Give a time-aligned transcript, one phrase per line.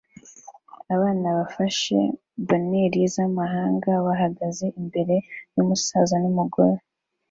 [0.95, 1.97] Abana bafashe
[2.47, 5.15] banneri zamahanga bahagaze imbere
[5.55, 6.77] yumusaza numugore